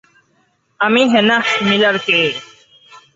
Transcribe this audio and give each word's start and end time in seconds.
আমি 0.79 1.01
Hannah 1.11 1.45
Miller 1.67 1.97
কে! 2.05 2.19